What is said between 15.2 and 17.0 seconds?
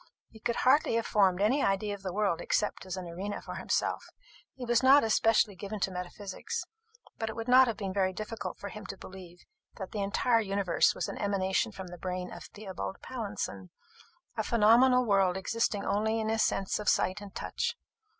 existing only in his sense of